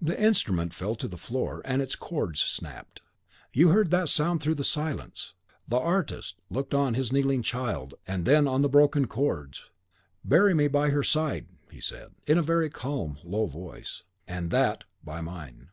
[0.00, 3.00] The instrument fell to the floor, and its chords snapped.
[3.52, 5.34] You heard that sound through the silence.
[5.68, 9.70] The artist looked on his kneeling child, and then on the broken chords...
[10.24, 14.82] "Bury me by her side," he said, in a very calm, low voice; "and THAT
[15.04, 15.68] by mine."